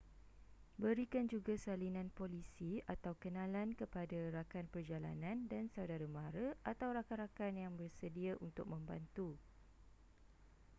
[0.83, 9.29] berikan juga salinan polisi/kenalan kepada rakan perjalanan dan saudara-mara atau rakan-rakan yang bersedia untuk membantu